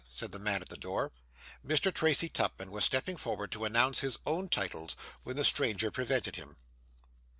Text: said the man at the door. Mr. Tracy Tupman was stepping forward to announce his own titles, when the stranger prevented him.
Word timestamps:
said 0.09 0.31
the 0.31 0.39
man 0.39 0.63
at 0.63 0.69
the 0.69 0.77
door. 0.77 1.11
Mr. 1.63 1.93
Tracy 1.93 2.27
Tupman 2.27 2.71
was 2.71 2.83
stepping 2.83 3.17
forward 3.17 3.51
to 3.51 3.65
announce 3.65 3.99
his 3.99 4.17
own 4.25 4.49
titles, 4.49 4.95
when 5.21 5.35
the 5.35 5.45
stranger 5.45 5.91
prevented 5.91 6.37
him. 6.37 6.55